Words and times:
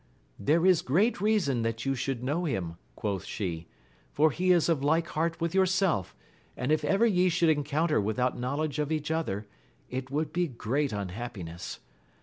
There 0.39 0.65
is 0.65 0.81
great 0.81 1.21
reason 1.21 1.61
that 1.61 1.85
you 1.85 1.93
should 1.93 2.23
know 2.23 2.45
him, 2.45 2.77
quoth 2.95 3.23
she, 3.23 3.67
for 4.11 4.31
he 4.31 4.49
is 4.51 4.67
of 4.67 4.83
like 4.83 5.09
heart 5.09 5.39
with 5.39 5.53
yourself, 5.53 6.15
and 6.57 6.71
if 6.71 6.83
ever 6.83 7.05
ye 7.05 7.29
should 7.29 7.49
encounter 7.51 8.01
without 8.01 8.35
knowledge 8.35 8.79
of 8.79 8.91
each 8.91 9.11
other, 9.11 9.45
it 9.91 10.09
would 10.09 10.33
be 10.33 10.47
great 10.47 10.91
unhappiness. 10.91 11.81